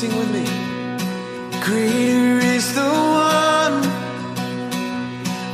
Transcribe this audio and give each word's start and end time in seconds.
Sing 0.00 0.14
with 0.18 0.30
me. 0.32 0.44
Greater 1.62 2.38
is 2.56 2.74
the 2.74 2.82
one 2.82 3.82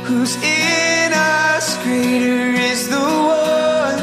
who's 0.03 0.35
in 0.37 1.13
us. 1.13 1.77
Greater 1.83 2.49
is 2.71 2.89
the 2.89 2.99
one 2.99 3.99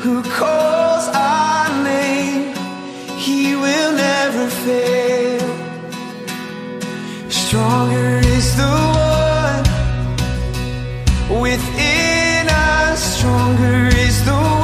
who 0.00 0.22
calls 0.22 1.06
our 1.14 1.68
name. 1.84 2.54
He 3.18 3.54
will 3.54 3.92
never 3.92 4.48
fail. 4.64 5.48
Stronger 7.28 8.20
is 8.36 8.56
the 8.56 8.74
one 9.28 9.64
within 11.42 12.48
us. 12.48 13.18
Stronger 13.18 13.88
is 13.98 14.24
the 14.24 14.32
one. 14.32 14.61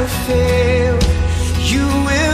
never 0.00 0.08
fail. 0.24 0.98
You 1.60 1.86
will. 2.06 2.29